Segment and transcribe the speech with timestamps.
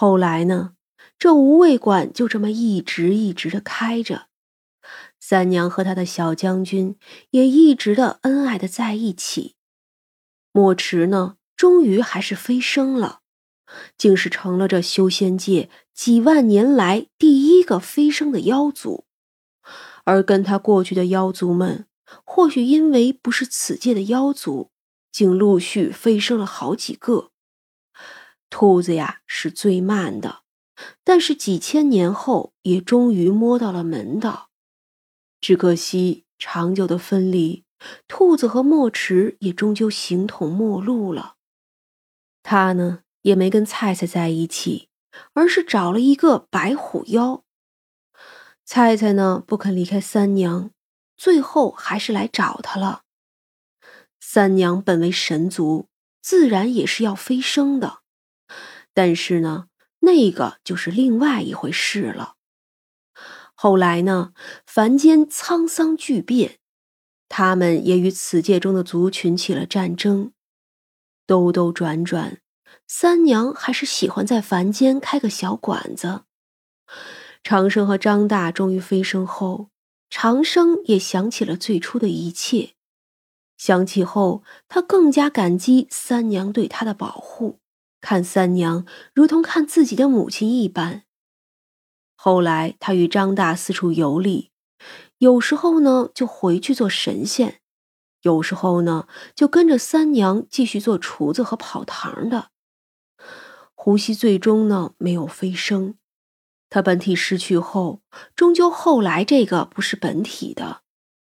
[0.00, 0.74] 后来呢，
[1.18, 4.28] 这无味馆就这么一直一直的开着，
[5.18, 6.94] 三娘和他的小将军
[7.30, 9.56] 也一直的恩爱的在一起。
[10.52, 13.22] 墨池呢，终于还是飞升了，
[13.96, 19.04] 竟是成了这修仙界几万年来第一个飞升的妖族。
[20.04, 21.86] 而跟他过去的妖族们，
[22.22, 24.70] 或许因为不是此界的妖族，
[25.10, 27.32] 竟陆续飞升了好几个。
[28.50, 30.42] 兔子呀是最慢的，
[31.04, 34.50] 但是几千年后也终于摸到了门道。
[35.40, 37.64] 只可惜长久的分离，
[38.08, 41.36] 兔子和墨池也终究形同陌路了。
[42.42, 44.88] 他呢也没跟菜菜在一起，
[45.34, 47.44] 而是找了一个白虎妖。
[48.64, 50.70] 菜菜呢不肯离开三娘，
[51.16, 53.02] 最后还是来找他了。
[54.20, 55.88] 三娘本为神族，
[56.20, 57.97] 自然也是要飞升的。
[58.98, 59.68] 但是呢，
[60.00, 62.34] 那个就是另外一回事了。
[63.54, 64.32] 后来呢，
[64.66, 66.58] 凡间沧桑巨变，
[67.28, 70.32] 他们也与此界中的族群起了战争。
[71.28, 72.40] 兜兜转转，
[72.88, 76.22] 三娘还是喜欢在凡间开个小馆子。
[77.44, 79.68] 长生和张大终于飞升后，
[80.10, 82.70] 长生也想起了最初的一切。
[83.56, 87.60] 想起后，他更加感激三娘对他的保护。
[88.00, 91.04] 看三娘如同看自己的母亲一般。
[92.14, 94.50] 后来，他与张大四处游历，
[95.18, 97.60] 有时候呢就回去做神仙，
[98.22, 102.50] 有时候呢就跟着三娘继续做厨子和跑堂的。
[103.74, 105.94] 呼吸最终呢没有飞升，
[106.68, 108.02] 他本体失去后，
[108.34, 110.82] 终究后来这个不是本体的，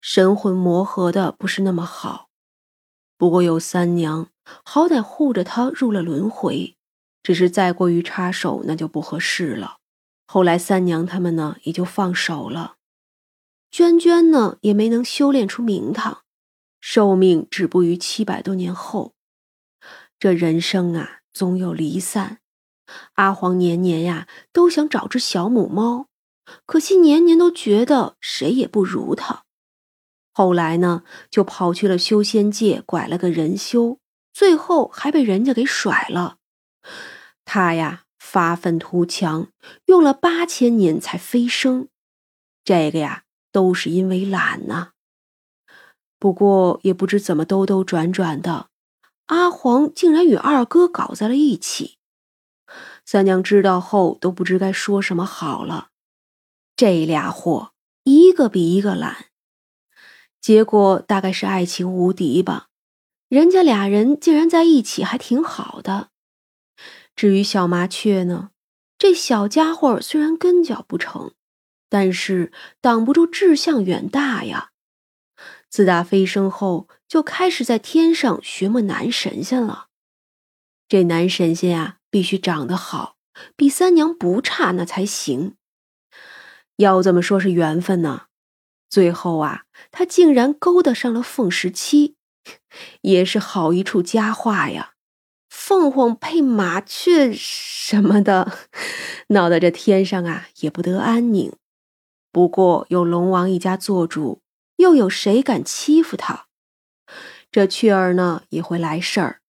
[0.00, 2.25] 神魂磨合的不是那么好。
[3.16, 4.28] 不过有三娘。
[4.64, 6.76] 好歹护着他入了轮回，
[7.24, 9.78] 只是再过于插手那就不合适了。
[10.24, 12.76] 后来三娘他们呢也就放手了，
[13.72, 16.22] 娟娟呢也没能修炼出名堂，
[16.80, 19.14] 寿命止步于七百多年后。
[20.20, 22.38] 这人生啊，总有离散。
[23.14, 26.06] 阿黄年年呀都想找只小母猫，
[26.64, 29.45] 可惜年年都觉得谁也不如他。
[30.38, 34.00] 后来呢，就跑去了修仙界，拐了个人修。
[34.34, 36.36] 最后还被人家给甩了，
[37.46, 39.48] 他呀发愤图强，
[39.86, 41.88] 用了八千年才飞升，
[42.62, 44.90] 这个呀都是因为懒呐。
[46.18, 48.68] 不过也不知怎么兜兜转转的，
[49.28, 51.96] 阿黄竟然与二哥搞在了一起。
[53.06, 55.88] 三娘知道后都不知该说什么好了，
[56.76, 57.72] 这俩货
[58.04, 59.28] 一个比一个懒，
[60.40, 62.68] 结果大概是爱情无敌吧。
[63.28, 66.10] 人家俩人竟然在一起，还挺好的。
[67.16, 68.50] 至于小麻雀呢，
[68.96, 71.32] 这小家伙虽然跟脚不成，
[71.88, 74.70] 但是挡不住志向远大呀。
[75.68, 79.88] 自打飞升后，就开始在天上寻摸男神仙了。
[80.88, 83.16] 这男神仙啊，必须长得好，
[83.56, 85.56] 比三娘不差那才行。
[86.76, 88.26] 要这么说，是缘分呢。
[88.88, 92.16] 最后啊，他竟然勾搭上了凤十七。
[93.00, 94.92] 也是好一处佳话呀，
[95.48, 98.52] 凤凰配麻雀什么的，
[99.28, 101.52] 闹得这天上啊也不得安宁。
[102.30, 104.42] 不过有龙王一家做主，
[104.76, 106.46] 又有谁敢欺负他？
[107.50, 109.40] 这雀儿呢也会来事儿，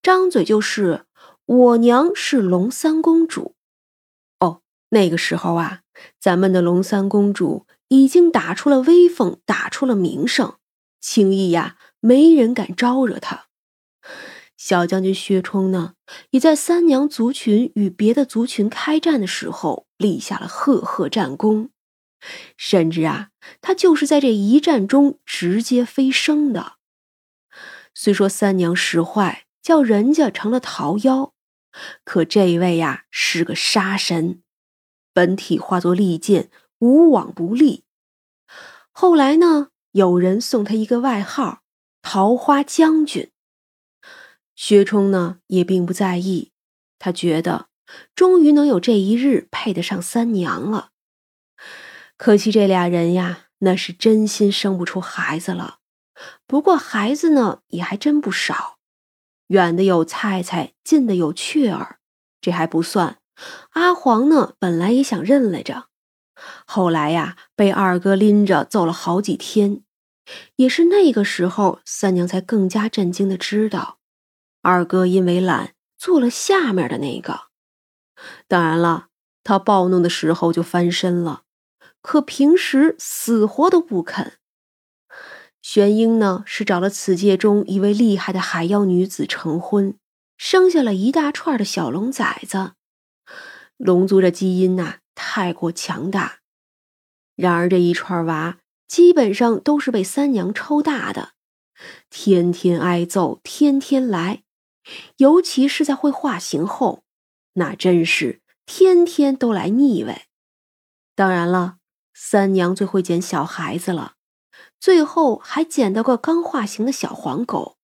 [0.00, 1.04] 张嘴就是
[1.44, 3.56] 我娘是龙三公主。
[4.38, 5.80] 哦，那个时候啊，
[6.18, 10.56] 咱们的龙三公主已经打出了威风，打出了名声，
[11.00, 11.76] 轻易呀。
[12.00, 13.46] 没人敢招惹他。
[14.56, 15.94] 小将军薛冲呢，
[16.30, 21.70] 也在三娘族群与别的族群开战的时候立下了赫赫战功，
[22.56, 23.30] 甚至啊，
[23.60, 26.74] 他就是在这一战中直接飞升的。
[27.92, 31.34] 虽说三娘使坏，叫人家成了桃妖，
[32.04, 34.42] 可这一位呀是个杀神，
[35.12, 37.84] 本体化作利剑，无往不利。
[38.92, 41.62] 后来呢，有人送他一个外号。
[42.08, 43.32] 桃花将军，
[44.54, 46.52] 薛冲呢也并不在意，
[47.00, 47.66] 他觉得
[48.14, 50.90] 终于能有这一日配得上三娘了。
[52.16, 55.80] 可惜这俩人呀，那是真心生不出孩子了。
[56.46, 58.78] 不过孩子呢也还真不少，
[59.48, 61.98] 远的有菜菜，近的有雀儿。
[62.40, 63.18] 这还不算，
[63.70, 65.88] 阿黄呢本来也想认来着，
[66.64, 69.82] 后来呀被二哥拎着走了好几天。
[70.56, 73.98] 也是那个时候，三娘才更加震惊的知道，
[74.60, 77.42] 二哥因为懒做了下面的那个。
[78.48, 79.06] 当然了，
[79.44, 81.42] 他暴怒的时候就翻身了，
[82.02, 84.32] 可平时死活都不肯。
[85.62, 89.96] 玄英呢，是找了此界中一位厉害的海妖女子成婚，
[90.36, 92.72] 生下了一大串的小龙崽子。
[93.76, 94.98] 龙族的基因呐，
[95.36, 96.38] 太过强大。
[97.34, 98.56] 然而这一串娃
[98.88, 101.32] 基本上都是被三娘抽大的，
[102.08, 104.44] 天天挨揍，天天来，
[105.18, 107.04] 尤其是在会化形后，
[107.52, 110.22] 那真是天天都来腻味。
[111.14, 111.76] 当然了，
[112.14, 114.14] 三娘最会捡小孩子了，
[114.80, 117.76] 最后还捡到个刚化形的小黄狗，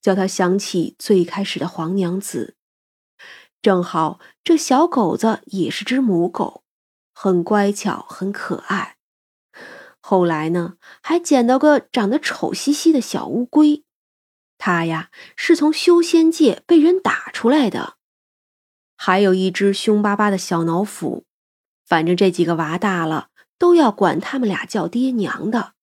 [0.00, 2.54] 叫他想起最开始的黄娘子。
[3.60, 6.62] 正好这小狗子也是只母狗。
[7.14, 8.96] 很乖巧，很可爱。
[10.00, 13.84] 后来呢，还捡到个长得丑兮兮的小乌龟，
[14.58, 17.96] 它呀是从修仙界被人打出来的。
[18.96, 21.24] 还有一只凶巴巴的小老虎。
[21.86, 23.28] 反正这几个娃大了，
[23.58, 25.74] 都要管他们俩叫爹娘的。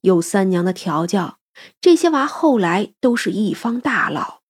[0.00, 1.38] 有三娘的调教，
[1.80, 4.42] 这些娃后来都是一方大佬。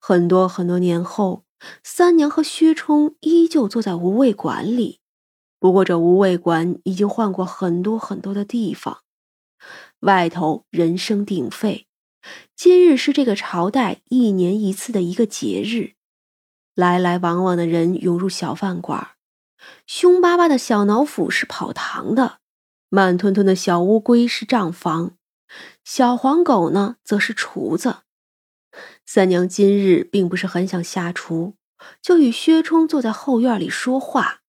[0.00, 1.45] 很多很多年后。
[1.82, 5.00] 三娘和薛冲依旧坐在无味馆里，
[5.58, 9.02] 不过这无味馆已经换过很多很多的地方，
[10.00, 11.86] 外头人声鼎沸。
[12.54, 15.94] 今日是这个朝代一年一次的一个节日，
[16.74, 19.12] 来来往往的人涌入小饭馆，
[19.86, 22.40] 凶巴巴的小老虎是跑堂的，
[22.88, 25.16] 慢吞吞的小乌龟是账房，
[25.84, 27.98] 小黄狗呢则是厨子。
[29.04, 31.54] 三娘今日并不是很想下厨，
[32.02, 34.40] 就与薛冲坐在后院里说话。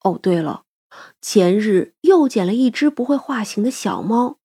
[0.00, 0.64] 哦，对了，
[1.20, 4.38] 前日又捡了一只不会化形的小猫，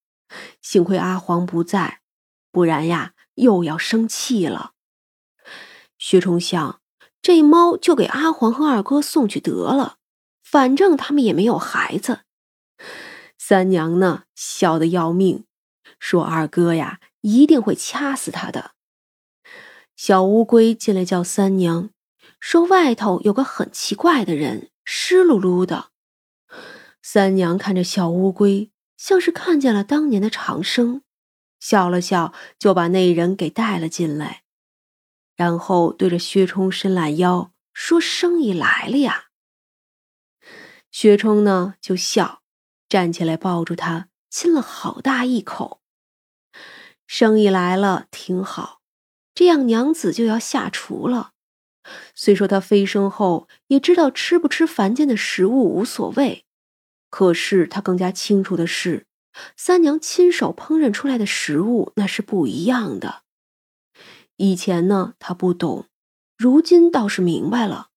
[0.61, 2.01] 幸亏阿黄不在，
[2.51, 4.73] 不然呀又要生气了。
[5.97, 6.81] 薛冲想，
[7.21, 9.97] 这猫就给阿黄和二哥送去得了，
[10.43, 12.21] 反正他们也没有孩子。
[13.37, 15.45] 三娘呢，笑得要命，
[15.99, 18.71] 说二哥呀一定会掐死他的。
[20.03, 21.91] 小乌龟进来叫三娘，
[22.39, 25.91] 说外头有个很奇怪的人，湿漉漉的。
[27.03, 31.03] 三娘看着小乌龟，像是看见了当年的长生，
[31.59, 34.41] 笑了笑，就把那人给带了进来，
[35.35, 39.25] 然后对着薛冲伸懒腰，说：“生意来了呀。”
[40.89, 42.41] 薛冲呢就笑，
[42.89, 45.79] 站起来抱住他，亲了好大一口。
[47.05, 48.80] 生意来了，挺好。
[49.41, 51.31] 这样，娘子就要下厨了。
[52.13, 56.45] 虽说她飞升后也知道吃不吃凡间的食物无所谓，
[57.09, 59.07] 可是她更加清楚的是，
[59.57, 63.23] 三娘亲手烹饪出来的食物那是不一样的。
[64.37, 65.87] 以前呢，她不懂，
[66.37, 67.87] 如今倒是明白了。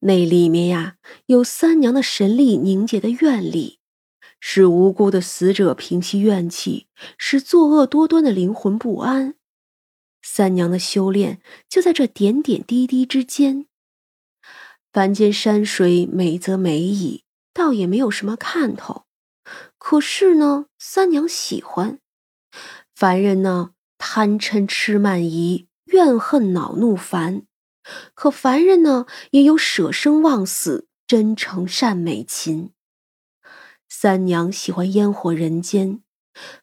[0.00, 3.78] 那里面呀，有三娘的神力凝结的愿力，
[4.38, 9.36] 使无辜的死者平息怨气，使作恶多端的灵魂不安。
[10.30, 11.40] 三娘的修炼
[11.70, 13.66] 就在这点点滴滴之间。
[14.92, 19.06] 凡间山水美则美矣，倒也没有什么看头。
[19.78, 21.98] 可是呢，三娘喜欢。
[22.94, 27.46] 凡人呢，贪嗔痴慢疑，怨恨恼怒烦；
[28.14, 32.72] 可凡人呢，也有舍生忘死，真诚善美情。
[33.88, 36.02] 三娘喜欢烟火人间，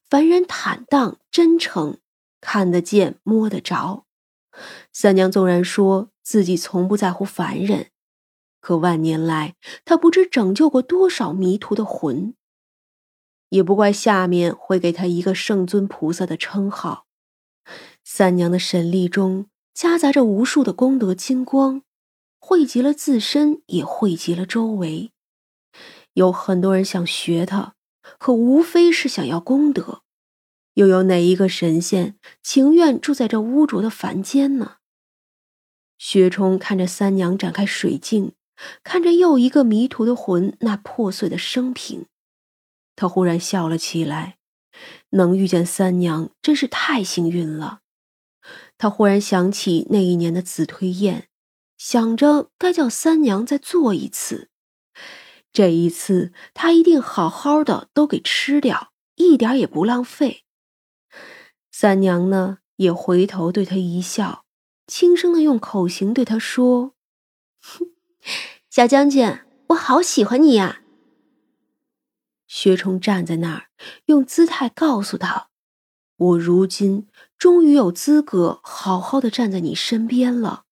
[0.07, 1.97] 凡人坦荡真诚。
[2.45, 4.05] 看得见，摸得着。
[4.93, 7.87] 三娘纵然说自己从不在乎凡人，
[8.61, 12.35] 可万年来，她不知拯救过多少迷途的魂。
[13.49, 17.07] 也不怪下面会给她一个圣尊菩萨的称号。
[18.03, 21.81] 三娘的神力中夹杂着无数的功德金光，
[22.37, 25.11] 汇集了自身，也汇集了周围。
[26.13, 27.73] 有很多人想学她，
[28.19, 30.03] 可无非是想要功德。
[30.75, 34.77] 又有哪一个神仙情愿住在这污浊的凡间呢？
[35.97, 38.33] 薛冲看着三娘展开水镜，
[38.83, 42.05] 看着又一个迷途的魂那破碎的生平，
[42.95, 44.37] 他忽然笑了起来。
[45.11, 47.79] 能遇见三娘真是太幸运了。
[48.77, 51.29] 他忽然想起那一年的紫推宴，
[51.77, 54.49] 想着该叫三娘再做一次。
[55.53, 60.44] 这一次他一定好好的都给吃掉，一点也不浪费。
[61.77, 64.45] 三娘呢，也回头对他一笑，
[64.87, 66.93] 轻声的用口型对他说
[67.59, 67.87] ：“哼
[68.69, 70.83] 小将军，我好喜欢你呀。”
[72.47, 73.67] 薛冲站在那儿，
[74.05, 75.49] 用姿态告诉他
[76.15, 80.63] ：“我如今终于有资格好好的站在你身边了。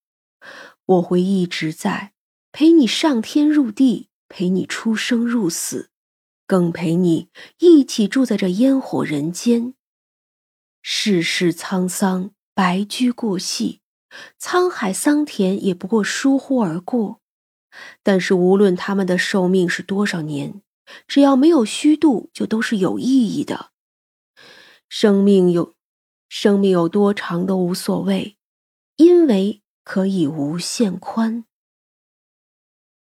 [0.85, 2.13] 我会一直在，
[2.53, 5.89] 陪你上天入地，陪你出生入死，
[6.47, 7.27] 更陪你
[7.59, 9.73] 一起住在这烟火人间。
[10.85, 13.79] 世事沧桑，白驹过隙，
[14.37, 17.21] 沧海桑田也不过疏忽而过。
[18.03, 20.61] 但是无论他们的寿命是多少年，
[21.07, 23.71] 只要没有虚度，就都是有意义的。
[24.89, 25.73] 生命有，
[26.27, 28.35] 生命有多长都无所谓，
[28.97, 31.45] 因为可以无限宽。